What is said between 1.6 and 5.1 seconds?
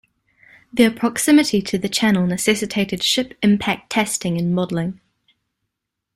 to the channel necessitated ship impact testing and modelling.